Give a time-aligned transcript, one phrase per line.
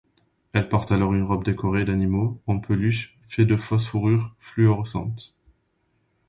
[0.53, 5.35] Elle porte alors une robe décorée d'animaux en peluche faits de fausse fourrure fluorescente.